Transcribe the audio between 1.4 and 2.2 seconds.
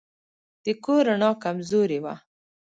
کمزورې وه.